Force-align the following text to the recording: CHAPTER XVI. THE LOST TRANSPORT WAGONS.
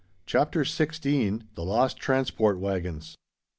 CHAPTER 0.25 0.63
XVI. 0.63 1.43
THE 1.53 1.63
LOST 1.63 1.97
TRANSPORT 1.97 2.57
WAGONS. 2.59 3.17